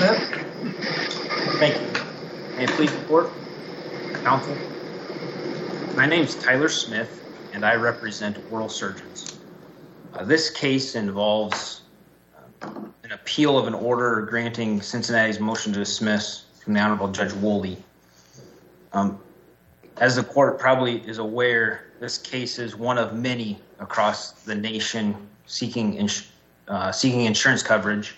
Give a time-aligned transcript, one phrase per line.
[0.00, 0.46] Smith.
[1.58, 2.56] Thank you.
[2.56, 3.30] May it please the court,
[4.24, 4.56] counsel.
[5.94, 9.38] My name is Tyler Smith, and I represent oral surgeons.
[10.14, 11.82] Uh, this case involves
[12.62, 12.70] uh,
[13.04, 17.76] an appeal of an order granting Cincinnati's motion to dismiss from the Honorable Judge Woolley.
[18.94, 19.20] Um,
[19.98, 25.14] as the court probably is aware, this case is one of many across the nation
[25.44, 26.32] seeking ins-
[26.68, 28.14] uh, seeking insurance coverage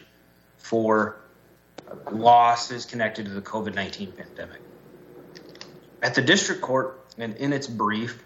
[0.58, 1.21] for
[2.10, 4.60] losses connected to the COVID 19 pandemic.
[6.02, 8.24] At the district court, and in its brief,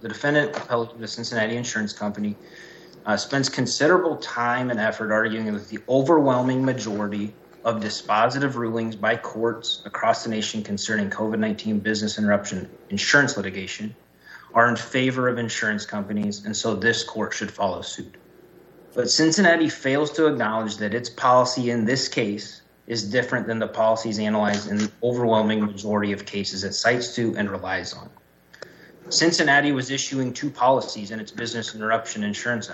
[0.00, 0.54] the defendant,
[0.98, 2.36] the Cincinnati Insurance Company,
[3.06, 7.34] uh, spends considerable time and effort arguing that the overwhelming majority
[7.64, 13.94] of dispositive rulings by courts across the nation concerning COVID 19 business interruption insurance litigation
[14.54, 18.16] are in favor of insurance companies, and so this court should follow suit.
[18.94, 23.66] But Cincinnati fails to acknowledge that its policy in this case is different than the
[23.66, 28.08] policies analyzed in the overwhelming majority of cases it cites to and relies on.
[29.08, 32.70] Cincinnati was issuing two policies in its business interruption insurance.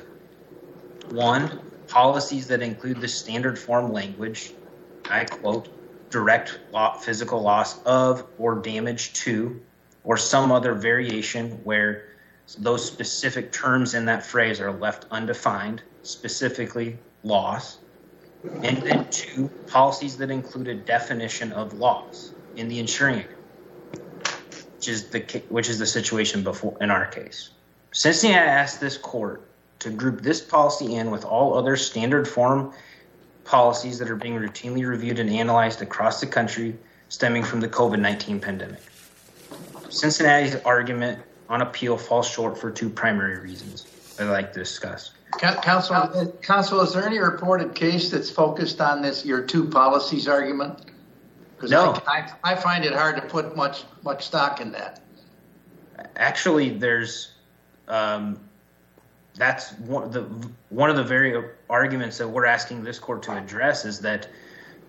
[1.10, 4.52] One, policies that include the standard form language,
[5.10, 5.68] I quote,
[6.10, 6.58] direct
[7.00, 9.60] physical loss of or damage to,
[10.04, 12.08] or some other variation where
[12.58, 17.78] those specific terms in that phrase are left undefined, specifically loss
[18.62, 23.38] and then two policies that include a definition of loss in the insuring agreement,
[24.76, 27.50] which is the which is the situation before in our case.
[27.92, 29.48] Cincinnati asked this court
[29.80, 32.72] to group this policy in with all other standard form
[33.44, 36.76] policies that are being routinely reviewed and analyzed across the country
[37.08, 38.80] stemming from the COVID 19 pandemic.
[39.88, 43.86] Cincinnati's argument on appeal falls short for two primary reasons
[44.18, 45.12] I'd like to discuss.
[45.38, 50.84] Counsel, counsel, is there any reported case that's focused on this your two policies argument?
[51.62, 55.00] No, I, I find it hard to put much much stock in that.
[56.16, 57.32] Actually, there's
[57.88, 58.40] um,
[59.34, 60.22] that's one of the
[60.68, 64.28] one of the very arguments that we're asking this court to address is that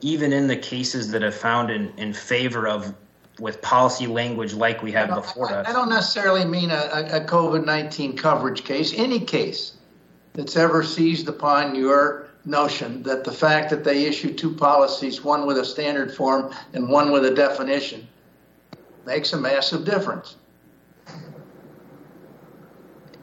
[0.01, 2.93] even in the cases that have found in, in favor of
[3.39, 5.67] with policy language like we have before I, us.
[5.67, 9.73] I don't necessarily mean a, a COVID 19 coverage case, any case
[10.33, 15.45] that's ever seized upon your notion that the fact that they issue two policies, one
[15.45, 18.07] with a standard form and one with a definition,
[19.05, 20.35] makes a massive difference.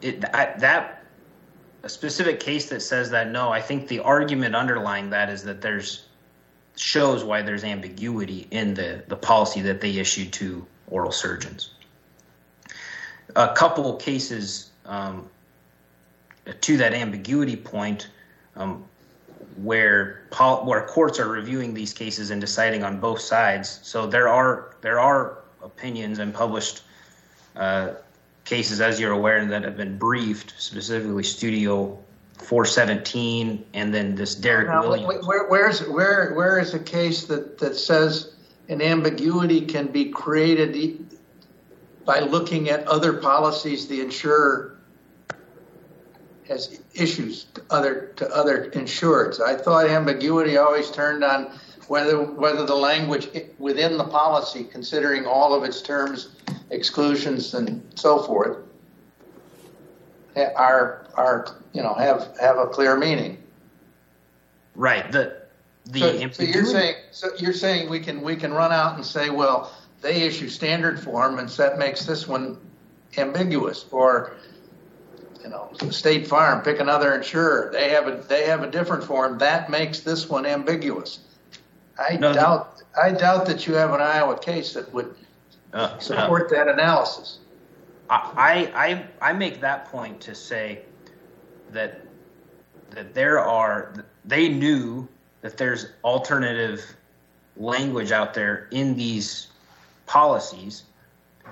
[0.00, 1.04] It, I, that
[1.82, 5.60] a specific case that says that no, I think the argument underlying that is that
[5.60, 6.06] there's
[6.76, 11.70] shows why there's ambiguity in the, the policy that they issued to oral surgeons.
[13.36, 15.28] A couple cases um,
[16.60, 18.08] to that ambiguity point
[18.56, 18.84] um,
[19.56, 23.80] where pol- where courts are reviewing these cases and deciding on both sides.
[23.82, 26.82] So there are there are opinions and published
[27.56, 27.90] uh,
[28.44, 31.98] cases, as you're aware, that have been briefed, specifically Studio
[32.38, 35.26] 417, and then this Derek Now, Williams.
[35.26, 38.34] where, where's where where is a case that that says
[38.68, 41.06] an ambiguity can be created
[42.04, 44.79] by looking at other policies the insurer
[46.50, 49.40] has issues to other to other insureds.
[49.40, 53.28] I thought ambiguity always turned on whether whether the language
[53.58, 56.30] within the policy, considering all of its terms,
[56.70, 58.58] exclusions, and so forth,
[60.36, 63.38] are are you know have have a clear meaning.
[64.74, 65.10] Right.
[65.10, 65.36] The
[65.86, 69.06] the So, so you're saying so you're saying we can we can run out and
[69.06, 72.58] say, well, they issue standard form, and so that makes this one
[73.16, 74.34] ambiguous, or
[75.42, 77.70] you know, State Farm pick another insurer.
[77.72, 81.20] They have a they have a different form that makes this one ambiguous.
[81.98, 85.14] I No, the- doubt I doubt that you have an Iowa case that would
[85.72, 87.38] uh, uh, support that analysis.
[88.08, 90.82] I, I I make that point to say
[91.70, 92.00] that
[92.90, 95.08] that there are they knew
[95.42, 96.82] that there's alternative
[97.56, 99.48] language out there in these
[100.06, 100.84] policies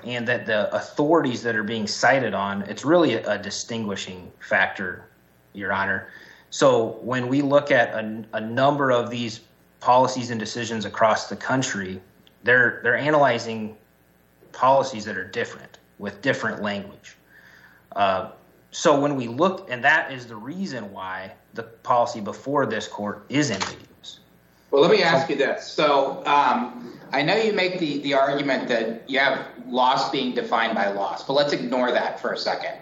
[0.04, 5.08] and that the authorities that are being cited on it's really a, distinguishing factor
[5.52, 6.08] your honor
[6.50, 9.40] so when we look at a, a number of these
[9.80, 12.00] policies and decisions across the country
[12.42, 13.76] they're they're analyzing
[14.52, 17.16] policies that are different with different language.
[17.94, 18.30] Uh,
[18.70, 23.24] so when we look, and that is the reason why the policy before this court
[23.28, 24.20] is ambiguous.
[24.70, 25.66] Well, let me ask you this.
[25.66, 30.75] So um, I know you make the, the argument that you have loss being defined
[30.75, 32.75] by loss, but let's ignore that for a second.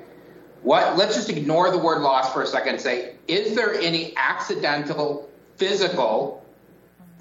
[0.62, 0.96] What?
[0.96, 5.31] Let's just ignore the word loss for a second and say, is there any accidental
[5.56, 6.44] physical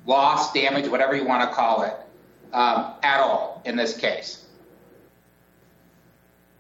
[0.05, 1.93] loss, damage, whatever you want to call it,
[2.53, 4.45] um, at all in this case?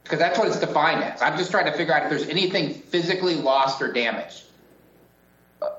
[0.03, 1.21] Because that's what it's defined as.
[1.23, 4.43] I'm just trying to figure out if there's anything physically lost or damaged.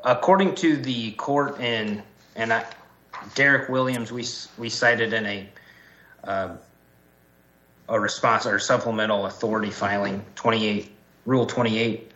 [0.03, 2.03] According to the court in
[2.35, 2.65] and I,
[3.35, 4.25] Derek Williams, we
[4.59, 5.49] we cited in a
[6.25, 6.57] uh,
[7.89, 10.91] a response or supplemental authority filing 28
[11.25, 12.11] Rule 28.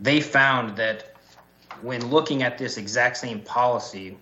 [0.00, 1.14] They found that
[1.82, 4.16] when looking at this exact same policy,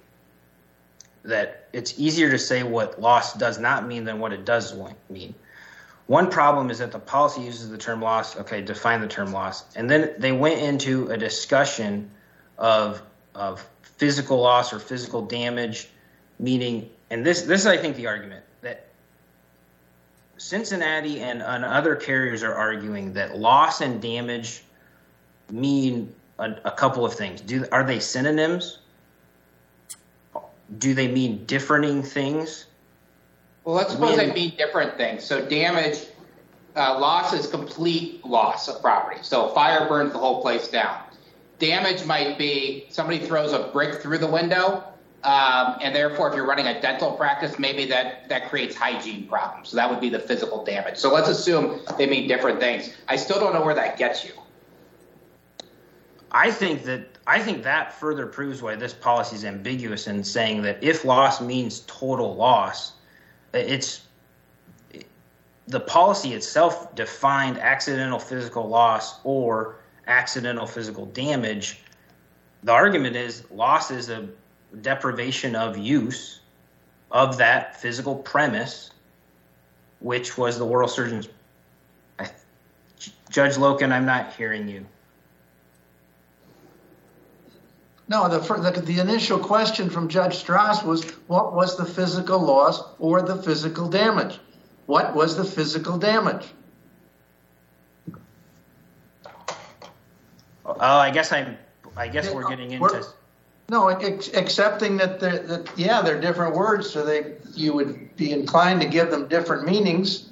[1.24, 4.74] that it's easier to say what loss does not mean than what it does
[5.08, 5.34] mean.
[6.06, 8.36] One problem is that the policy uses the term loss.
[8.36, 12.10] Okay, define the term loss, and then they went into a discussion
[12.56, 13.02] of
[13.34, 15.88] of physical loss or physical damage,
[16.38, 18.88] meaning, and this this is I think the argument that
[20.37, 24.62] Cincinnati and, and other carriers are arguing that loss and damage
[25.50, 27.40] mean a, a couple of things.
[27.40, 28.79] Do are they synonyms?
[30.79, 32.67] Do they mean differing things?
[33.64, 35.25] Well, let's suppose when, they mean different things.
[35.25, 36.06] So damage,
[36.76, 39.20] uh, loss is complete loss of property.
[39.23, 41.02] So fire burns the whole place down.
[41.58, 44.85] Damage might be somebody throws a brick through the window,
[45.24, 49.70] um, and therefore, if you're running a dental practice, maybe that that creates hygiene problems.
[49.70, 50.96] So that would be the physical damage.
[50.96, 52.94] So let's assume they mean different things.
[53.08, 54.32] I still don't know where that gets you.
[56.30, 60.62] I think that I think that further proves why this policy is ambiguous in saying
[60.62, 62.92] that if loss means total loss,
[63.52, 64.02] it's
[65.66, 69.76] the policy itself defined accidental physical loss or
[70.06, 71.82] accidental physical damage.
[72.62, 74.28] The argument is loss is a
[74.82, 76.40] deprivation of use
[77.10, 78.90] of that physical premise,
[80.00, 81.28] which was the oral surgeon's.
[83.30, 84.86] Judge Loken, I'm not hearing you.
[88.08, 92.82] No, the, the, the initial question from Judge Stras was what was the physical loss
[92.98, 94.38] or the physical damage?
[94.86, 96.46] What was the physical damage?
[100.64, 101.58] Oh, I guess I'm.
[101.96, 102.82] I guess we're getting into.
[102.82, 103.02] We're,
[103.70, 108.80] no, ex- accepting that, that yeah, they're different words, so they you would be inclined
[108.80, 110.30] to give them different meanings.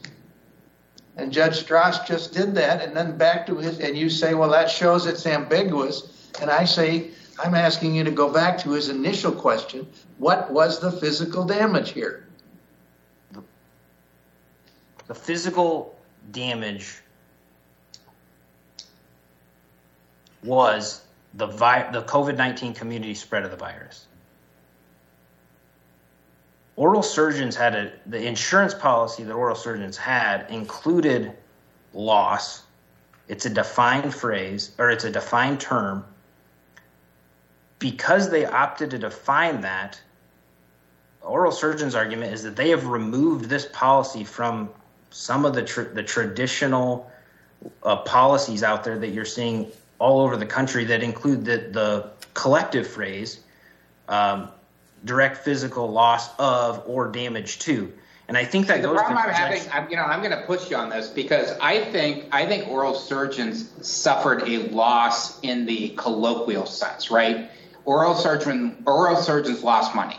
[1.16, 4.50] And Judge Stras just did that, and then back to his, and you say, well,
[4.50, 6.30] that shows it's ambiguous.
[6.40, 7.10] And I say,
[7.42, 9.86] I'm asking you to go back to his initial question:
[10.18, 12.26] What was the physical damage here?
[15.06, 15.96] The physical
[16.32, 17.00] damage
[20.42, 21.06] was
[21.36, 24.06] the vi- the COVID nineteen community spread of the virus.
[26.76, 31.32] Oral surgeons had a the insurance policy that oral surgeons had included
[31.92, 32.62] loss.
[33.28, 36.04] It's a defined phrase or it's a defined term.
[37.78, 40.00] Because they opted to define that,
[41.22, 44.70] oral surgeons' argument is that they have removed this policy from
[45.10, 47.10] some of the the traditional
[47.82, 52.10] uh, policies out there that you're seeing all over the country that include the, the
[52.34, 53.40] collective phrase
[54.08, 54.48] um,
[55.04, 57.93] direct physical loss of or damage to.
[58.28, 58.96] And I think that the goes.
[58.96, 61.84] problem I'm having, I'm, you know, I'm going to push you on this because I
[61.84, 67.48] think I think oral surgeons suffered a loss in the colloquial sense, right?
[67.84, 70.19] Oral surgeon, oral surgeons lost money,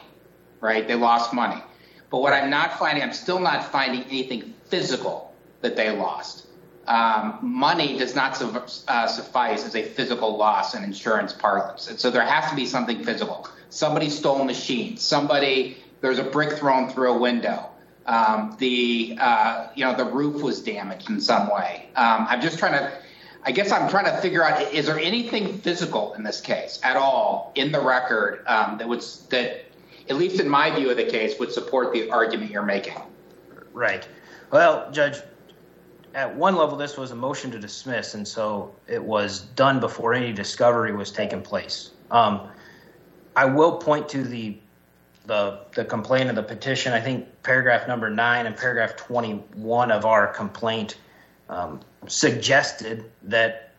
[0.61, 0.87] right?
[0.87, 1.61] They lost money.
[2.09, 6.46] But what I'm not finding, I'm still not finding anything physical that they lost
[6.87, 11.89] um, money does not su- uh, suffice as a physical loss in insurance parlance.
[11.89, 13.47] And so there has to be something physical.
[13.69, 14.97] Somebody stole a machine.
[14.97, 17.69] Somebody, there's a brick thrown through a window.
[18.05, 21.89] Um, the, uh, you know, the roof was damaged in some way.
[21.97, 22.91] Um, I'm just trying to,
[23.43, 26.95] I guess I'm trying to figure out, is there anything physical in this case at
[26.95, 29.65] all in the record um, that would, that,
[30.09, 32.95] at least in my view of the case, would support the argument you're making?
[33.73, 34.07] Right.
[34.51, 35.17] Well, Judge,
[36.17, 40.15] at one level, this was a motion to dismiss, and so it was done before
[40.15, 41.91] any discovery was taken place.
[42.09, 42.49] Um,
[43.35, 44.57] I will point to the
[45.27, 46.91] the the complaint of the petition.
[46.91, 50.97] I think paragraph number nine and paragraph twenty one of our complaint
[51.49, 53.73] um, suggested that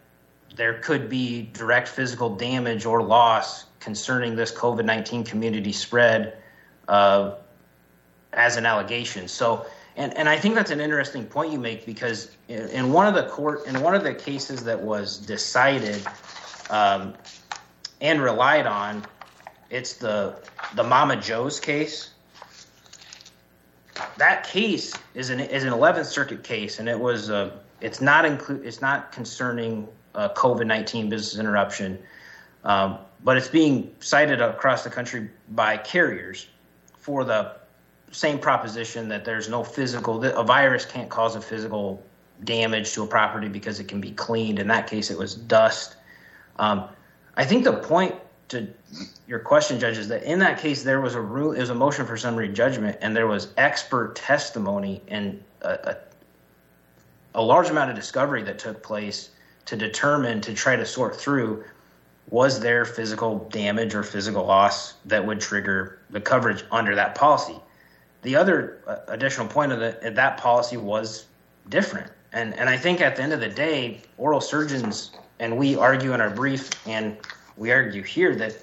[0.55, 6.37] there could be direct physical damage or loss concerning this COVID nineteen community spread
[6.87, 7.33] uh,
[8.33, 9.27] as an allegation.
[9.27, 9.67] So
[9.99, 13.15] and and I think that's an interesting point you make because in, in one of
[13.15, 16.07] the court in one of the cases that was decided
[16.71, 17.15] um,
[18.01, 19.05] and relied on,
[19.71, 20.41] it's the
[20.77, 22.11] the Mama Jo's case.
[24.19, 27.51] That case is an is an 11th Circuit case, and it was uh,
[27.81, 31.99] it's not include it's not concerning uh, COVID 19 business interruption.
[32.63, 36.47] Um, but it's being cited across the country by carriers
[37.01, 37.57] for the
[38.11, 42.03] same proposition that there's no physical a virus can't cause a physical
[42.45, 44.59] damage to a property because it can be cleaned.
[44.59, 45.97] In that case, it was dust.
[46.59, 46.89] Um,
[47.37, 48.15] I think the point
[48.49, 48.69] to
[49.27, 51.75] your question, Judge, is that in that case there was a rule, it was a
[51.75, 55.97] motion for summary judgment, and there was expert testimony and a, a,
[57.35, 59.31] a large amount of discovery that took place
[59.67, 61.63] to determine to try to sort through
[62.31, 67.59] was there physical damage or physical loss that would trigger the coverage under that policy.
[68.23, 71.27] The other uh, additional point of the, that policy was
[71.69, 72.11] different.
[72.33, 76.13] And, and I think at the end of the day, oral surgeons, and we argue
[76.13, 77.17] in our brief and
[77.57, 78.57] we argue here that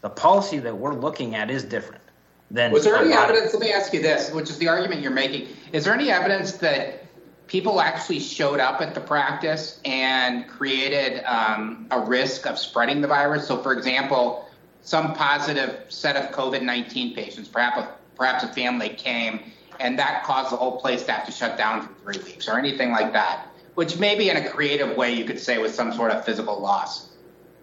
[0.00, 2.02] the policy that we're looking at is different.
[2.50, 3.54] Than was there any evidence?
[3.54, 5.48] Let me ask you this, which is the argument you're making.
[5.72, 7.06] Is there any evidence that
[7.46, 13.08] people actually showed up at the practice and created um, a risk of spreading the
[13.08, 13.48] virus?
[13.48, 14.50] So, for example,
[14.82, 20.52] some positive set of COVID 19 patients, perhaps perhaps a family came, and that caused
[20.52, 23.48] the whole place to have to shut down for three weeks or anything like that,
[23.74, 27.10] which maybe in a creative way you could say was some sort of physical loss.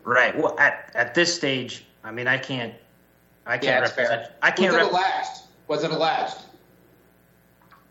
[0.03, 0.35] Right.
[0.37, 2.73] Well, at, at this stage, I mean, I can't,
[3.45, 4.21] I can't yeah, represent.
[4.23, 4.35] Fair.
[4.41, 4.73] I can't.
[4.73, 5.41] Was it rep- alleged?
[5.67, 6.37] Was it alleged?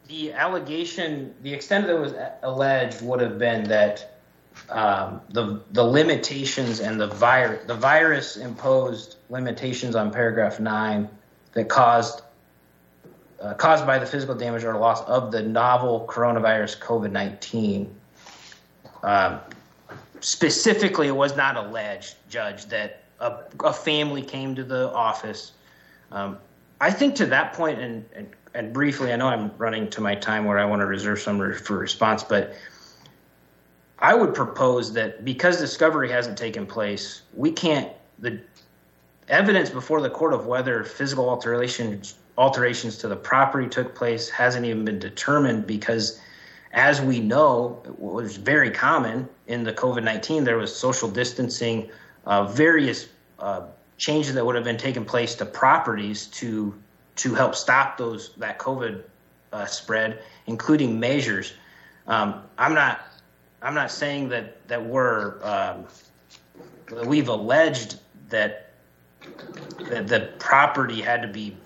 [0.09, 4.19] The allegation, the extent that was alleged would have been that
[4.71, 11.09] um, the the limitations and the virus, the virus imposed limitations on paragraph nine
[11.53, 12.23] that caused
[13.41, 17.95] uh, caused by the physical damage or loss of the novel coronavirus COVID nineteen.
[19.03, 19.41] Um,
[20.21, 25.53] specifically, it was not alleged, Judge, that a, a family came to the office.
[26.11, 26.39] Um,
[26.81, 30.15] I think to that point, and, and, and briefly, I know I'm running to my
[30.15, 32.55] time where I want to reserve some for response, but
[34.01, 38.41] I would propose that because discovery hasn't taken place, we can't the
[39.29, 44.65] evidence before the court of whether physical alterations alterations to the property took place hasn't
[44.65, 46.21] even been determined because
[46.73, 51.91] as we know, it was very common in the COVID 19, there was social distancing,
[52.25, 53.09] uh, various
[53.41, 53.63] uh,
[53.97, 56.75] changes that would have been taking place to properties to
[57.17, 59.03] to help stop those that COVID
[59.53, 61.55] uh, spread, including measures.
[62.07, 63.01] Um, I'm not
[63.63, 65.87] I'm not saying that that we're um,
[67.07, 68.71] we've alleged that
[69.91, 71.57] that the property had to be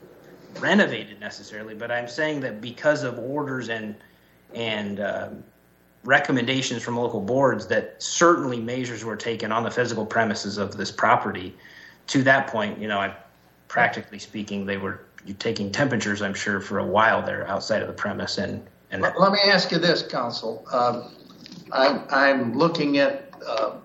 [0.60, 3.94] renovated necessarily, but I'm saying that because of orders and
[4.54, 5.44] and um,
[6.04, 10.90] recommendations from local boards that certainly measures were taken on the physical premises of this
[10.90, 11.54] property.
[12.08, 13.14] To that point, you know, I,
[13.68, 15.06] practically speaking, they were
[15.38, 18.38] taking temperatures, I'm sure, for a while there outside of the premise.
[18.38, 20.66] And, and let, let me ask you this, Counsel.
[20.72, 21.14] Um,
[21.70, 23.76] I'm, I'm looking at uh,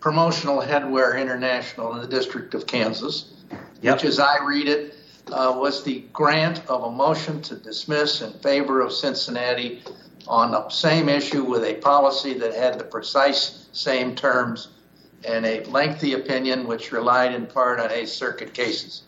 [0.00, 3.34] Promotional Headwear International in the District of Kansas,
[3.82, 3.96] yep.
[3.96, 4.96] which, as I read it,
[5.28, 9.82] uh, was the grant of a motion to dismiss in favor of Cincinnati
[10.26, 14.68] on the same issue with a policy that had the precise same terms
[15.24, 19.02] and a lengthy opinion which relied in part on Eighth Circuit cases.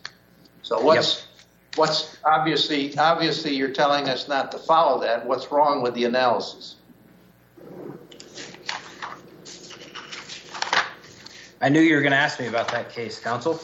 [0.61, 1.77] So what's yep.
[1.77, 5.25] what's obviously obviously you're telling us not to follow that.
[5.25, 6.75] What's wrong with the analysis?
[11.61, 13.59] I knew you were going to ask me about that case, counsel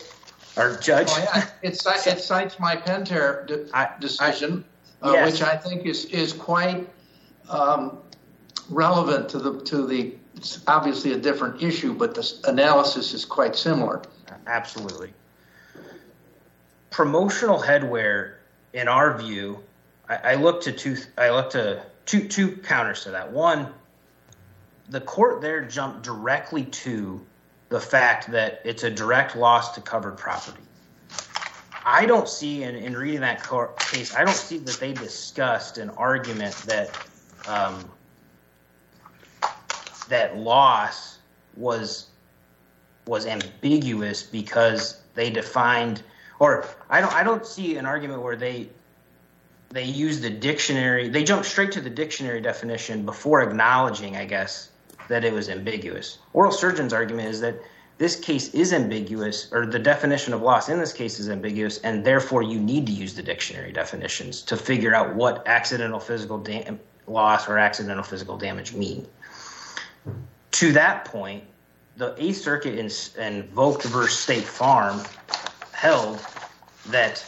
[0.57, 1.07] or judge.
[1.09, 1.45] Oh, yeah.
[1.61, 4.63] it, it, cites my Pentair de- decision,
[5.01, 6.87] I, uh, which I think is is quite
[7.49, 7.97] um,
[8.69, 10.13] relevant to the to the.
[10.35, 14.01] It's obviously a different issue, but the analysis is quite similar.
[14.47, 15.13] Absolutely.
[16.89, 18.35] Promotional headwear,
[18.73, 19.59] in our view,
[20.09, 20.97] I, I look to two.
[21.17, 23.31] I look to two two counters to that.
[23.31, 23.67] One,
[24.89, 27.25] the court there jumped directly to
[27.71, 30.61] the fact that it's a direct loss to covered property.
[31.85, 33.41] I don't see in, in reading that
[33.79, 37.07] case, I don't see that they discussed an argument that
[37.47, 37.89] um,
[40.09, 41.17] that loss
[41.55, 42.07] was
[43.07, 46.03] was ambiguous because they defined
[46.39, 48.67] or I don't I don't see an argument where they
[49.69, 54.70] they use the dictionary they jump straight to the dictionary definition before acknowledging I guess
[55.11, 56.19] that it was ambiguous.
[56.31, 57.61] Oral surgeon's argument is that
[57.97, 62.03] this case is ambiguous, or the definition of loss in this case is ambiguous, and
[62.03, 66.79] therefore you need to use the dictionary definitions to figure out what accidental physical dam-
[67.07, 69.05] loss or accidental physical damage mean.
[70.51, 71.43] To that point,
[71.97, 72.89] the Eighth Circuit in,
[73.21, 75.01] in Vogt versus State Farm
[75.73, 76.25] held
[76.87, 77.23] that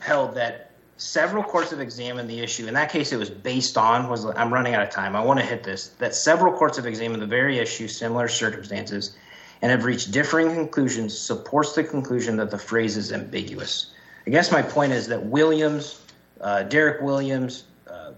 [0.00, 0.65] held that
[0.96, 2.66] several courts have examined the issue.
[2.66, 5.14] In that case, it was based on was I'm running out of time.
[5.14, 9.16] I want to hit this that several courts have examined the very issue, similar circumstances,
[9.62, 11.16] and have reached differing conclusions.
[11.16, 13.92] Supports the conclusion that the phrase is ambiguous.
[14.26, 16.00] I guess my point is that Williams,
[16.40, 18.12] uh, Derek Williams, uh,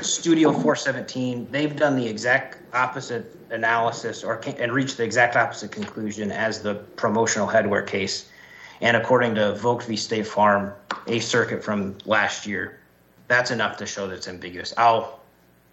[0.00, 6.30] Studio 417, they've done the exact opposite analysis or and reached the exact opposite conclusion
[6.30, 8.28] as the promotional headwear case
[8.80, 9.96] and according to Vogt v.
[9.96, 10.72] State Farm,
[11.06, 12.80] a circuit from last year,
[13.28, 14.74] that's enough to show that it's ambiguous.
[14.76, 15.20] I'll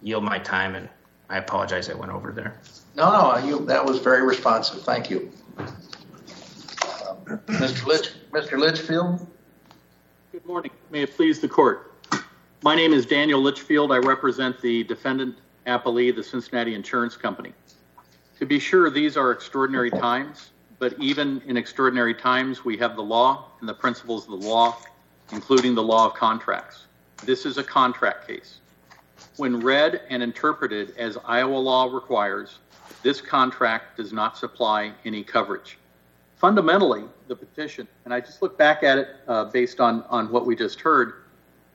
[0.02, 0.88] yield my time, and
[1.28, 2.58] I apologize I went over there.
[2.96, 4.82] No, no, you, that was very responsive.
[4.82, 5.30] Thank you.
[5.58, 5.66] Uh,
[7.46, 7.84] Mr.
[7.84, 8.58] Litch, Mr.
[8.58, 9.26] Litchfield?
[10.32, 10.70] Good morning.
[10.90, 11.92] May it please the court.
[12.62, 13.92] My name is Daniel Litchfield.
[13.92, 17.52] I represent the defendant appellee, the Cincinnati Insurance Company.
[18.38, 23.02] To be sure, these are extraordinary times but even in extraordinary times, we have the
[23.02, 24.76] law and the principles of the law,
[25.32, 26.86] including the law of contracts.
[27.24, 28.60] This is a contract case.
[29.36, 32.58] When read and interpreted as Iowa law requires,
[33.02, 35.78] this contract does not supply any coverage.
[36.36, 40.44] Fundamentally, the petition, and I just look back at it uh, based on, on what
[40.44, 41.24] we just heard,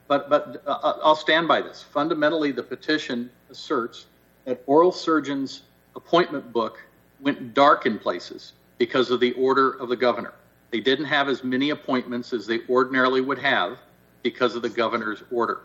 [0.08, 1.82] but, but uh, I'll stand by this.
[1.82, 4.08] Fundamentally, the petition asserts
[4.46, 5.64] that oral surgeon's
[5.96, 6.80] appointment book
[7.20, 10.34] went dark in places because of the order of the governor.
[10.72, 13.78] They didn't have as many appointments as they ordinarily would have
[14.24, 15.62] because of the governor's order.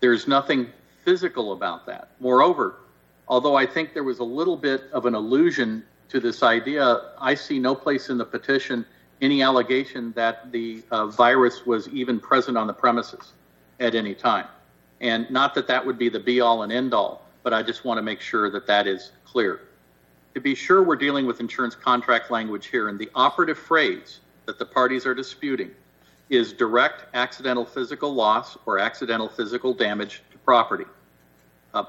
[0.00, 0.66] There's nothing
[1.04, 2.08] physical about that.
[2.20, 2.76] Moreover,
[3.28, 7.34] although I think there was a little bit of an allusion to this idea, I
[7.34, 8.84] see no place in the petition
[9.20, 13.32] any allegation that the uh, virus was even present on the premises
[13.78, 14.46] at any time.
[15.00, 17.84] And not that that would be the be all and end all, but I just
[17.84, 19.60] want to make sure that that is clear
[20.34, 24.58] to be sure we're dealing with insurance contract language here, and the operative phrase that
[24.58, 25.70] the parties are disputing
[26.28, 30.84] is direct accidental physical loss or accidental physical damage to property.
[31.74, 31.84] Uh,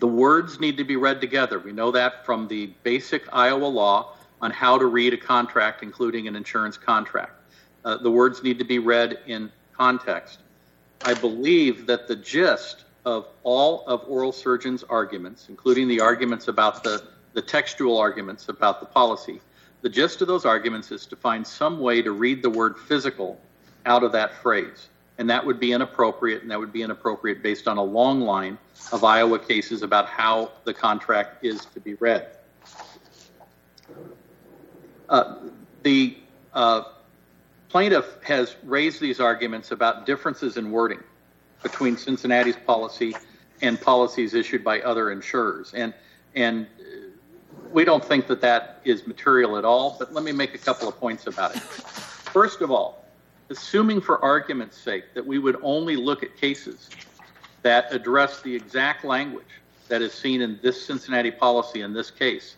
[0.00, 1.60] the words need to be read together.
[1.60, 6.26] We know that from the basic Iowa law on how to read a contract, including
[6.26, 7.32] an insurance contract.
[7.84, 10.40] Uh, the words need to be read in context.
[11.04, 16.84] I believe that the gist of all of oral surgeon's arguments, including the arguments about
[16.84, 19.40] the, the textual arguments about the policy.
[19.80, 23.40] The gist of those arguments is to find some way to read the word physical
[23.84, 24.88] out of that phrase.
[25.18, 28.58] And that would be inappropriate, and that would be inappropriate based on a long line
[28.92, 32.28] of Iowa cases about how the contract is to be read.
[35.08, 35.36] Uh,
[35.82, 36.16] the
[36.54, 36.82] uh,
[37.68, 41.02] plaintiff has raised these arguments about differences in wording
[41.62, 43.14] between Cincinnati's policy
[43.60, 45.72] and policies issued by other insurers.
[45.74, 45.94] And,
[46.34, 46.66] and
[47.70, 50.88] we don't think that that is material at all, but let me make a couple
[50.88, 51.62] of points about it.
[51.62, 53.04] First of all,
[53.50, 56.88] assuming for argument's sake that we would only look at cases
[57.62, 62.56] that address the exact language that is seen in this Cincinnati policy in this case,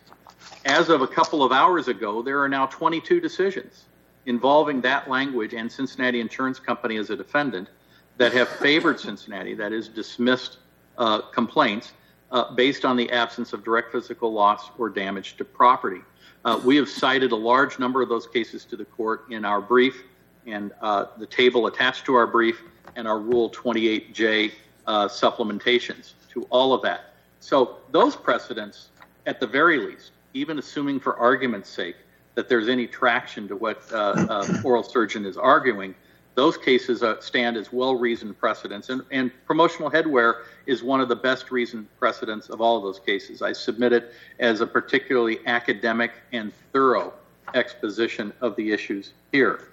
[0.65, 3.85] as of a couple of hours ago, there are now 22 decisions
[4.25, 7.69] involving that language and Cincinnati Insurance Company as a defendant
[8.17, 10.57] that have favored Cincinnati, that is, dismissed
[10.97, 11.93] uh, complaints
[12.31, 16.01] uh, based on the absence of direct physical loss or damage to property.
[16.43, 19.59] Uh, we have cited a large number of those cases to the court in our
[19.59, 20.03] brief
[20.45, 22.61] and uh, the table attached to our brief
[22.95, 24.51] and our Rule 28J
[24.85, 27.13] uh, supplementations to all of that.
[27.39, 28.89] So those precedents,
[29.25, 31.95] at the very least, even assuming for argument's sake
[32.35, 35.95] that there's any traction to what uh, oral surgeon is arguing,
[36.35, 41.15] those cases uh, stand as well-reasoned precedents, and, and, promotional headwear is one of the
[41.15, 43.41] best reasoned precedents of all of those cases.
[43.41, 47.13] I submit it as a particularly academic and thorough
[47.53, 49.69] exposition of the issues here.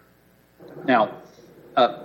[0.84, 1.12] Now,
[1.76, 2.04] uh,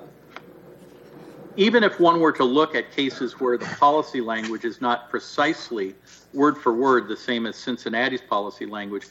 [1.55, 5.95] even if one were to look at cases where the policy language is not precisely
[6.33, 9.07] word for word the same as Cincinnati's policy language,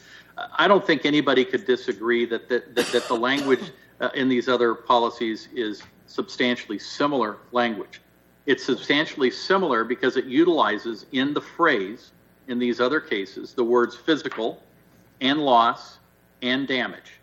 [0.59, 4.49] I don't think anybody could disagree that, that, that, that the language uh, in these
[4.49, 8.01] other policies is substantially similar language.
[8.47, 12.13] It's substantially similar because it utilizes in the phrase
[12.49, 14.63] in these other cases the words physical
[15.21, 15.99] and loss
[16.43, 17.15] and damage.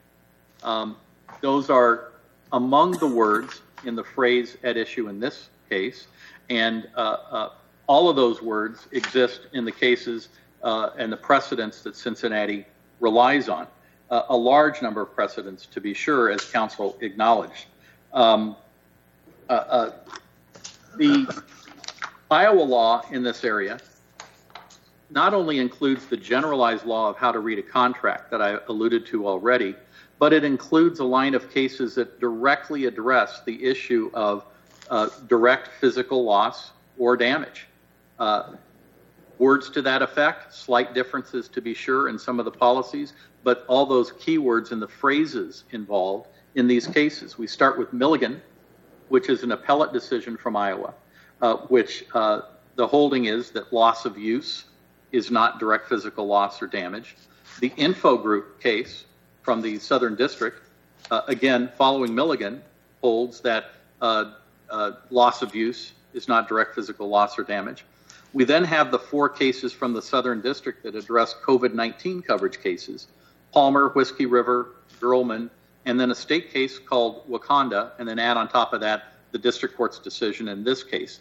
[0.64, 0.98] Um,
[1.42, 2.12] those are
[2.52, 6.08] among the words in the phrase at issue in this case,
[6.50, 7.50] and uh, uh,
[7.88, 10.30] all of those words exist in the cases
[10.64, 12.66] uh, and the precedents that Cincinnati
[13.00, 13.68] relies on
[14.30, 17.65] a large number of precedents, to be sure, as counsel acknowledged.
[18.13, 18.56] Um,
[19.49, 19.91] uh, uh,
[20.97, 21.43] the
[22.30, 23.80] Iowa law in this area
[25.10, 29.06] not only includes the generalized law of how to read a contract that I alluded
[29.08, 29.76] to already,
[30.19, 34.45] but it includes a line of cases that directly address the issue of
[34.89, 37.67] uh, direct physical loss or damage.
[38.19, 38.54] Uh,
[39.38, 43.65] words to that effect, slight differences to be sure in some of the policies, but
[43.67, 47.38] all those keywords and the phrases involved in these cases.
[47.38, 48.41] We start with Milligan,
[49.10, 50.93] which is an appellate decision from Iowa,
[51.41, 52.41] uh, which uh,
[52.75, 54.65] the holding is that loss of use
[55.12, 57.15] is not direct physical loss or damage.
[57.60, 59.06] The Info Group case
[59.41, 60.60] from the Southern District,
[61.12, 62.63] uh, again, following Milligan,
[63.01, 64.32] holds that uh,
[64.69, 67.86] uh, loss of use is not direct physical loss or damage.
[68.32, 72.60] We then have the four cases from the Southern District that address COVID 19 coverage
[72.62, 73.08] cases
[73.54, 75.50] Palmer, Whiskey River, Girlman,
[75.86, 79.38] and then a state case called Wakonda, and then add on top of that the
[79.38, 81.20] district court's decision in this case.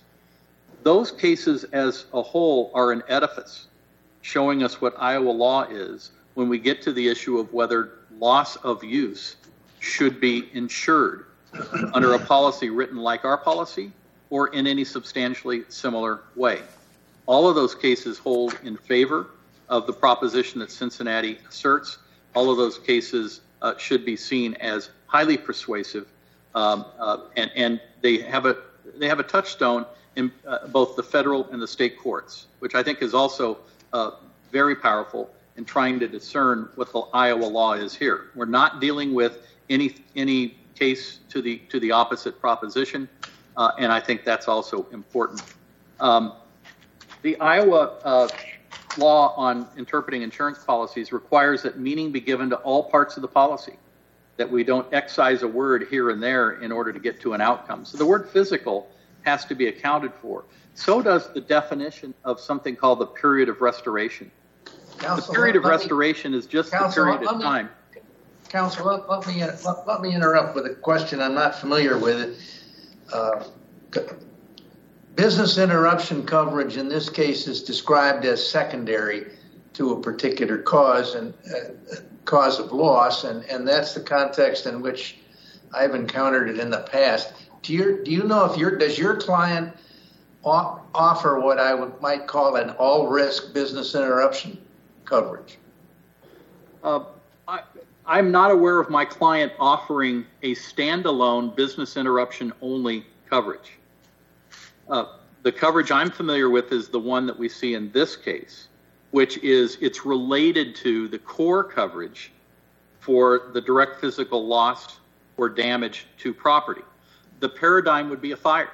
[0.83, 3.67] Those cases as a whole are an edifice
[4.23, 8.57] showing us what Iowa law is when we get to the issue of whether loss
[8.57, 9.37] of use
[9.81, 11.27] should be insured
[11.93, 13.93] under a policy written like our policy
[14.31, 16.61] or in any substantially similar way.
[17.27, 19.27] All of those cases hold in favor
[19.69, 21.99] of the proposition that Cincinnati asserts.
[22.35, 26.07] All of those cases uh, should be seen as highly persuasive,
[26.55, 28.57] um, uh, and, and they have a
[28.99, 32.83] they have a touchstone in uh, both the federal and the state courts, which I
[32.83, 33.59] think is also
[33.93, 34.13] uh,
[34.51, 38.31] very powerful in trying to discern what the Iowa law is here.
[38.35, 43.09] We're not dealing with any any case to the to the opposite proposition,
[43.57, 45.43] uh, and I think that's also important.
[46.01, 46.33] Um,
[47.23, 48.29] the Iowa uh,
[48.99, 53.29] law on interpreting insurance policies requires that meaning be given to all parts of the
[53.29, 53.79] policy,
[54.37, 57.41] that we don't excise a word here and there in order to get to an
[57.41, 57.85] outcome.
[57.85, 58.89] So the word physical
[59.23, 60.45] has to be accounted for.
[60.75, 64.31] So does the definition of something called the period of restoration.
[64.99, 67.71] The period of let me- restoration is just Counsel, the period of me- time.
[68.49, 71.21] Counsel, let, let me let, let me interrupt with a question.
[71.21, 73.13] I'm not familiar with it.
[73.13, 73.45] Uh,
[75.15, 79.33] business interruption coverage in this case is described as secondary
[79.75, 84.81] to a particular cause and uh, cause of loss, and, and that's the context in
[84.81, 85.19] which
[85.75, 87.33] I've encountered it in the past.
[87.63, 89.75] Do you do you know if your does your client
[90.45, 94.59] offer what I would, might call an all risk business interruption
[95.05, 95.59] coverage?
[96.83, 97.05] Uh,
[97.47, 97.61] I,
[98.07, 103.79] I'm not aware of my client offering a standalone business interruption only coverage.
[104.93, 105.07] Uh,
[105.43, 108.69] the coverage I'm familiar with is the one that we see in this case,
[109.11, 112.31] which is it's related to the core coverage
[113.01, 115.01] for the direct physical loss
[115.39, 116.83] or damage to property.
[117.41, 118.71] The paradigm would be a fire.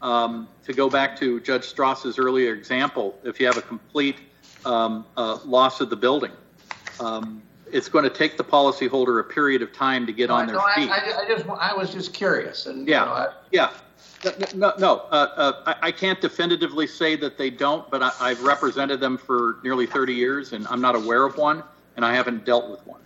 [0.00, 4.18] Um, to go back to Judge Stras's earlier example, if you have a complete
[4.64, 6.30] um, uh, loss of the building,
[7.00, 7.42] um,
[7.72, 10.88] it's going to take the policyholder a period of time to get on their feet.
[10.88, 13.32] I, I just I was just curious, and Yeah.
[13.50, 13.70] Yeah.
[14.54, 18.98] No, no, uh, uh, I, can't definitively say that they don't, but I, I've represented
[18.98, 21.62] them for nearly 30 years, and I'm not aware of one,
[21.94, 23.00] and I haven't dealt with one.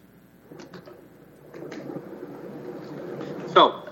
[3.48, 3.82] So,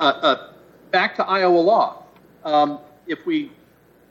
[0.00, 0.52] uh, uh,
[0.90, 2.02] back to Iowa law.
[2.44, 3.52] Um, if we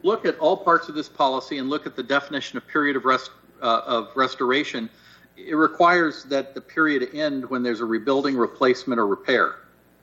[0.03, 3.03] look at all parts of this policy and look at the definition of period of
[3.03, 3.31] rest
[3.61, 4.89] uh, of restoration,
[5.35, 9.57] it requires that the period end when there's a rebuilding, replacement, or repair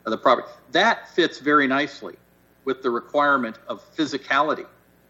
[0.07, 0.47] of the property.
[0.71, 2.15] That fits very nicely
[2.63, 4.65] with the requirement of physicality,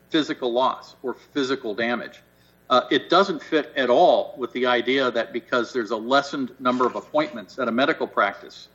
[0.09, 2.21] physical loss, or physical damage.
[2.69, 6.85] Uh, it doesn't fit at all with the idea that because there's a lessened number
[6.85, 8.67] of appointments at a medical practice,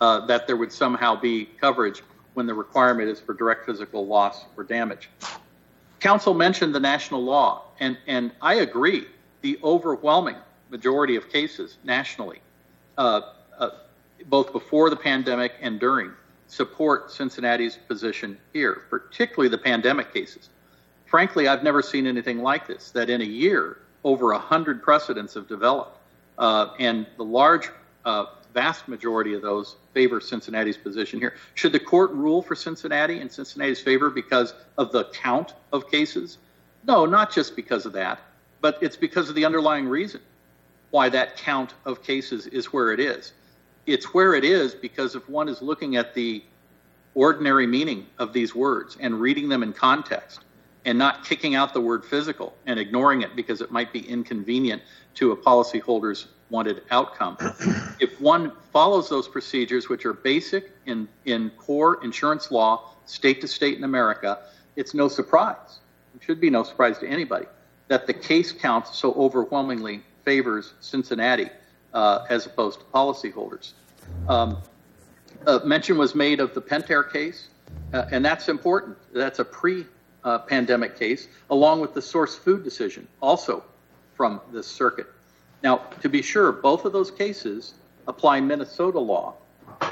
[0.00, 2.02] uh, that there would somehow be coverage
[2.34, 5.08] when the requirement is for direct physical loss or damage.
[5.98, 9.06] Council mentioned the national law, and, and I agree.
[9.40, 10.36] The overwhelming
[10.68, 12.40] majority of cases nationally,
[12.98, 13.22] uh,
[13.58, 13.70] uh,
[14.28, 16.12] both before the pandemic and during,
[16.46, 20.48] support Cincinnati's position here, particularly the pandemic cases.
[21.06, 25.48] Frankly, I've never seen anything like this, that in a year, over 100 precedents have
[25.48, 25.98] developed,
[26.38, 27.70] uh, and the large,
[28.04, 31.34] uh, vast majority of those favor Cincinnati's position here.
[31.54, 36.38] Should the court rule for Cincinnati in Cincinnati's favor because of the count of cases?
[36.86, 38.20] No, not just because of that,
[38.60, 40.20] but it's because of the underlying reason
[40.90, 43.32] why that count of cases is where it is.
[43.86, 46.42] It's where it is because if one is looking at the
[47.14, 50.40] ordinary meaning of these words and reading them in context
[50.84, 54.82] and not kicking out the word physical and ignoring it because it might be inconvenient
[55.14, 57.36] to a policyholder's wanted outcome.
[58.00, 63.48] if one follows those procedures, which are basic in, in core insurance law, state to
[63.48, 64.38] state in America,
[64.76, 65.80] it's no surprise.
[66.14, 67.46] It should be no surprise to anybody
[67.88, 71.50] that the case count so overwhelmingly favors Cincinnati
[71.94, 73.72] uh, as opposed to policyholders.
[74.28, 74.58] Um,
[75.64, 77.48] mention was made of the Pentair case.
[77.92, 78.96] Uh, and that's important.
[79.12, 79.86] That's a pre
[80.48, 83.64] pandemic case, along with the source food decision, also
[84.14, 85.06] from this circuit.
[85.62, 87.74] Now, to be sure, both of those cases
[88.06, 89.34] apply Minnesota law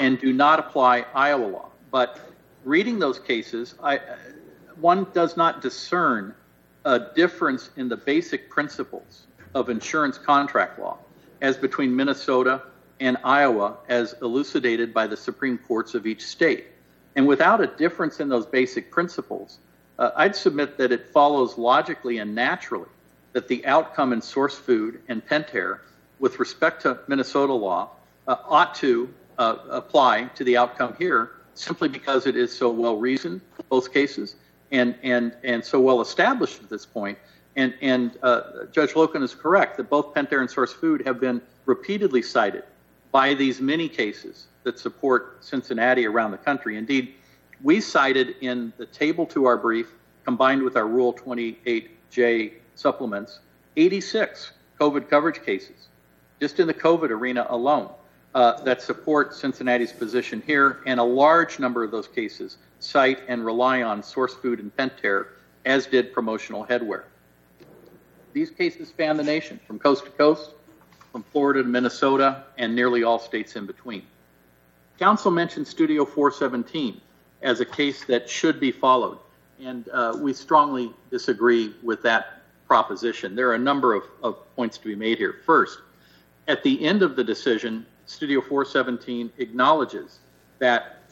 [0.01, 1.69] and do not apply Iowa law.
[1.91, 2.21] But
[2.65, 4.01] reading those cases, I,
[4.81, 6.35] one does not discern
[6.85, 10.99] a difference in the basic principles of insurance contract law
[11.41, 12.63] as between Minnesota
[13.01, 16.67] and Iowa as elucidated by the Supreme Courts of each state.
[17.17, 19.59] And without a difference in those basic principles,
[19.99, 22.89] uh, I'd submit that it follows logically and naturally
[23.33, 25.81] that the outcome in source food and Pentair
[26.19, 27.91] with respect to Minnesota law
[28.27, 32.97] uh, ought to uh, apply to the outcome here simply because it is so well
[32.97, 34.37] reasoned, both cases,
[34.71, 37.19] and, and, and so well established at this point.
[37.59, 41.43] And, and uh, Judge Loken is correct that both Pentair and Source Food have been
[41.67, 42.63] repeatedly cited
[43.11, 46.77] by these many cases that support Cincinnati around the country.
[46.77, 47.15] Indeed,
[47.61, 49.89] we cited in the table to our brief,
[50.25, 53.41] combined with our Rule 28J supplements,
[53.77, 55.89] 86 COVID coverage cases,
[56.41, 57.91] just in the COVID arena alone,
[58.37, 63.45] uh, that support Cincinnati's position here, and a large number of those cases cite and
[63.45, 65.27] rely on Source Food and Pentair,
[65.65, 67.03] as did promotional headwear.
[68.33, 70.51] These cases span the nation from coast to coast,
[71.13, 74.03] from Florida to Minnesota, and nearly all states in between.
[74.99, 77.01] Council mentioned Studio 417
[77.43, 79.19] as a case that should be followed,
[79.63, 83.35] and uh, we strongly disagree with that proposition.
[83.35, 85.37] There are a number of, of points to be made here.
[85.47, 85.79] First,
[86.49, 90.19] at the end of the decision, Studio 417 acknowledges
[90.59, 91.03] that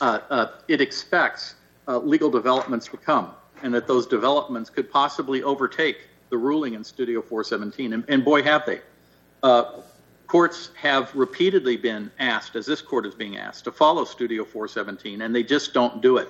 [0.00, 1.54] uh, uh, it expects
[1.88, 6.84] uh, legal developments to come and that those developments could possibly overtake the ruling in
[6.84, 7.92] Studio 417.
[7.92, 8.80] And, and boy, have they.
[9.42, 9.80] Uh,
[10.26, 15.22] courts have repeatedly been asked, as this court is being asked, to follow Studio 417,
[15.22, 16.28] and they just don't do it.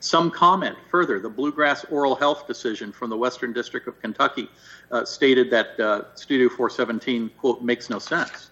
[0.00, 1.18] Some comment further.
[1.18, 4.48] The Bluegrass Oral Health decision from the Western District of Kentucky
[4.90, 8.50] uh, stated that uh, Studio 417, quote, makes no sense.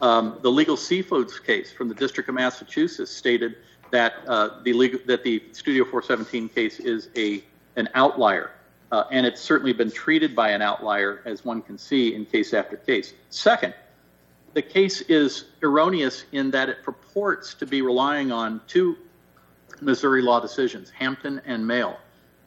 [0.00, 3.56] Um, the legal seafoods case from the District of Massachusetts stated
[3.90, 7.44] that uh, the legal, that the Studio 417 case is a
[7.76, 8.52] an outlier,
[8.92, 12.54] uh, and it's certainly been treated by an outlier, as one can see in case
[12.54, 13.14] after case.
[13.30, 13.74] Second,
[14.54, 18.96] the case is erroneous in that it purports to be relying on two
[19.80, 21.96] Missouri law decisions, Hampton and Mehl.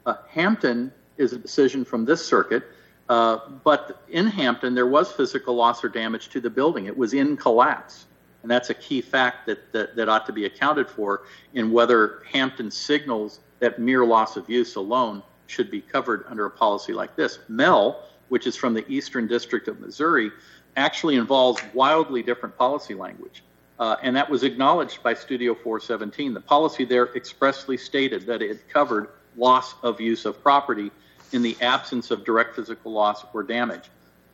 [0.06, 2.64] Uh, Hampton is a decision from this circuit,
[3.08, 6.86] uh, but in Hampton, there was physical loss or damage to the building.
[6.86, 8.06] It was in collapse.
[8.42, 11.22] And that's a key fact that, that, that ought to be accounted for
[11.54, 16.50] in whether Hampton signals that mere loss of use alone should be covered under a
[16.50, 17.40] policy like this.
[17.50, 17.96] Mehl,
[18.28, 20.30] which is from the Eastern District of Missouri,
[20.76, 23.42] actually involves wildly different policy language.
[23.80, 26.34] Uh, and that was acknowledged by Studio 417.
[26.34, 30.90] The policy there expressly stated that it covered loss of use of property
[31.32, 33.84] in the absence of direct physical loss or damage.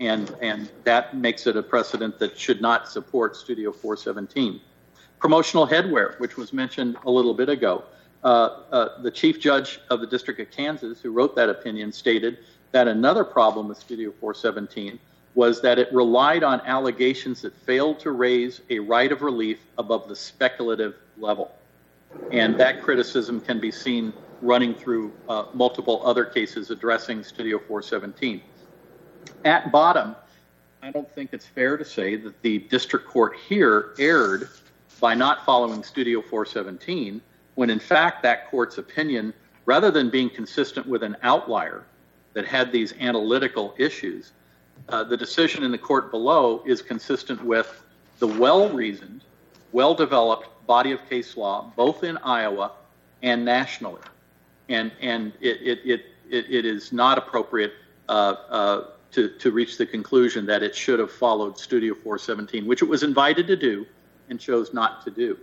[0.00, 4.60] And, and that makes it a precedent that should not support Studio 417.
[5.20, 7.84] Promotional headwear, which was mentioned a little bit ago.
[8.24, 12.38] Uh, uh, the chief judge of the District of Kansas, who wrote that opinion, stated
[12.72, 14.98] that another problem with Studio 417
[15.34, 20.08] was that it relied on allegations that failed to raise a right of relief above
[20.08, 21.54] the speculative level.
[22.32, 28.40] And that criticism can be seen running through uh, multiple other cases addressing Studio 417.
[29.44, 30.16] At bottom,
[30.82, 34.48] I don't think it's fair to say that the district court here erred
[35.00, 37.20] by not following Studio 417,
[37.54, 39.32] when in fact that court's opinion,
[39.66, 41.84] rather than being consistent with an outlier
[42.32, 44.32] that had these analytical issues,
[44.88, 47.82] uh, the decision in the court below is consistent with
[48.18, 49.22] the well reasoned,
[49.72, 52.72] well developed body of case law, both in Iowa
[53.22, 54.02] and nationally.
[54.68, 57.72] And, and it, it, it, it, it is not appropriate
[58.08, 58.12] uh,
[58.48, 62.88] uh, to, to reach the conclusion that it should have followed Studio 417, which it
[62.88, 63.86] was invited to do
[64.28, 65.38] and chose not to do.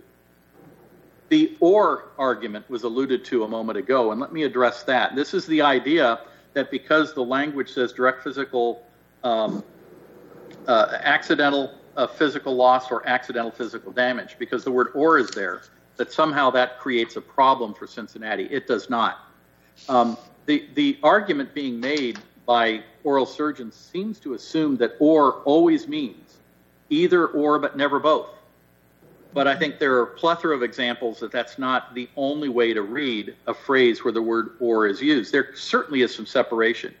[1.32, 5.16] The or argument was alluded to a moment ago, and let me address that.
[5.16, 6.20] This is the idea
[6.52, 8.84] that because the language says direct physical
[9.24, 9.64] um,
[10.68, 15.62] uh, accidental uh, physical loss or accidental physical damage because the word or is there,
[15.96, 18.44] that somehow that creates a problem for Cincinnati.
[18.50, 19.26] It does not.
[19.88, 25.88] Um, the, the argument being made by oral surgeons seems to assume that or always
[25.88, 26.36] means
[26.90, 28.28] either or but never both.
[29.34, 32.74] But I think there are a plethora of examples that that's not the only way
[32.74, 35.32] to read a phrase where the word or is used.
[35.32, 36.94] There certainly is some separation.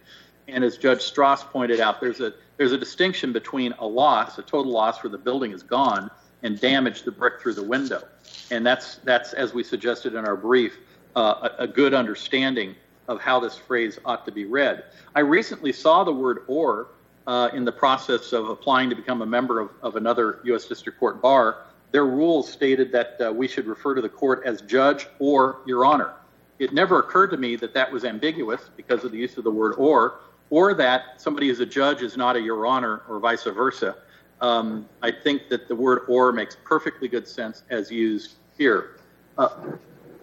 [0.48, 4.42] And as Judge Stras pointed out, there's a there's a distinction between a loss, a
[4.42, 6.10] total loss where the building is gone,
[6.42, 8.02] and damage the brick through the window.
[8.50, 10.78] And that's, that's as we suggested in our brief,
[11.16, 12.74] uh, a, a good understanding
[13.08, 14.84] of how this phrase ought to be read.
[15.14, 16.88] I recently saw the word or
[17.26, 20.66] uh, in the process of applying to become a member of, of another U.S.
[20.66, 21.58] District Court bar.
[21.92, 25.84] Their rules stated that uh, we should refer to the court as judge or your
[25.84, 26.14] honor.
[26.58, 29.50] It never occurred to me that that was ambiguous because of the use of the
[29.50, 33.44] word or, or that somebody is a judge is not a your honor or vice
[33.44, 33.96] versa.
[34.40, 38.96] Um, I think that the word or makes perfectly good sense as used here.
[39.38, 39.48] Uh,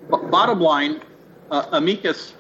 [0.10, 1.01] bottom line,
[1.51, 2.34] uh, amicus,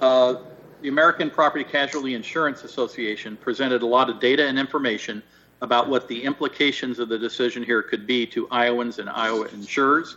[0.00, 0.36] uh,
[0.82, 5.22] the American Property Casualty Insurance Association presented a lot of data and information
[5.60, 10.16] about what the implications of the decision here could be to Iowans and Iowa insurers.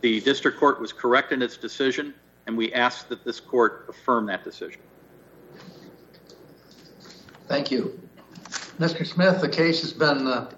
[0.00, 2.14] The district court was correct in its decision,
[2.46, 4.80] and we ask that this court affirm that decision.
[7.46, 8.00] Thank you.
[8.78, 9.06] Mr.
[9.06, 10.50] Smith, the case has been uh,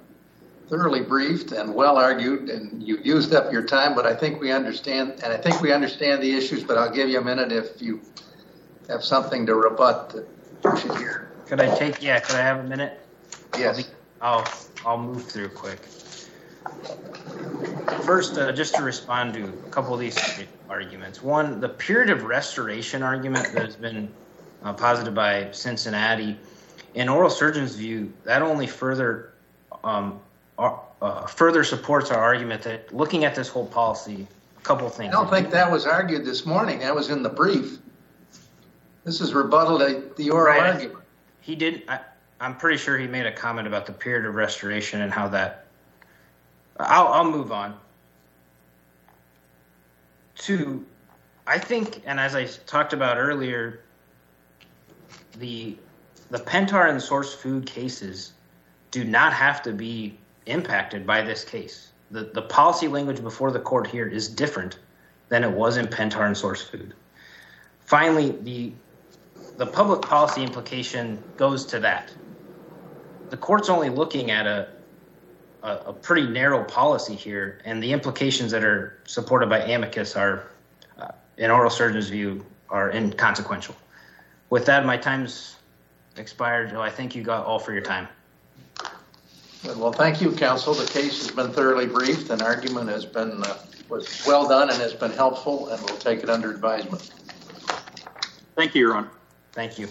[0.68, 4.50] thoroughly briefed and well argued, and you've used up your time, but I think we
[4.50, 7.82] understand, and I think we understand the issues, but I'll give you a minute if
[7.82, 8.00] you
[8.88, 10.26] have something to rebut that
[10.64, 11.32] you should hear.
[11.46, 13.00] Could I take, yeah, could I have a minute?
[13.58, 13.90] Yes.
[14.24, 14.44] I'll,
[14.86, 15.78] I'll move through quick.
[18.06, 20.18] First, uh, just to respond to a couple of these
[20.68, 21.22] arguments.
[21.22, 24.08] One, the period of restoration argument that has been
[24.64, 26.38] uh, posited by Cincinnati,
[26.94, 29.34] in oral surgeon's view, that only further
[29.84, 30.20] um,
[30.58, 35.08] uh, further supports our argument that looking at this whole policy, a couple of I
[35.08, 36.78] don't think that was argued this morning.
[36.78, 37.78] That was in the brief.
[39.04, 40.72] This is rebuttal to the oral Right.
[40.72, 41.04] argument.
[41.40, 41.82] He did.
[41.88, 42.00] I,
[42.44, 45.64] I'm pretty sure he made a comment about the period of restoration and how that.
[46.78, 47.74] I'll, I'll move on.
[50.40, 50.84] To,
[51.46, 53.80] I think, and as I talked about earlier,
[55.38, 55.78] the
[56.30, 58.32] the Pentair and source food cases
[58.90, 61.92] do not have to be impacted by this case.
[62.10, 64.78] The the policy language before the court here is different
[65.30, 66.92] than it was in Pentair and source food.
[67.80, 68.72] Finally, the
[69.56, 72.12] the public policy implication goes to that.
[73.30, 74.68] The court's only looking at a,
[75.62, 80.46] a, a pretty narrow policy here, and the implications that are supported by amicus are,
[80.98, 81.08] uh,
[81.38, 83.74] in oral surgeon's view, are inconsequential.
[84.50, 85.56] With that, my time's
[86.16, 86.70] expired.
[86.70, 88.08] Joe, I thank you got all for your time.
[89.64, 90.74] Well, thank you, counsel.
[90.74, 93.58] The case has been thoroughly briefed, and argument has been, uh,
[93.88, 97.10] was well done and has been helpful, and we'll take it under advisement.
[98.56, 99.10] Thank you, Your Honor.
[99.52, 99.88] Thank you.